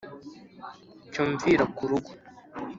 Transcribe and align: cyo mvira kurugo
cyo 1.11 1.23
mvira 1.31 1.63
kurugo 1.75 2.11